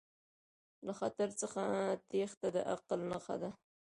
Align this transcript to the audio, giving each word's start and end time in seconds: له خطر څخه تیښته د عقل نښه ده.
له 0.85 0.93
خطر 0.99 1.29
څخه 1.41 1.61
تیښته 2.09 2.47
د 2.55 2.57
عقل 2.71 2.99
نښه 3.11 3.35
ده. 3.41 3.49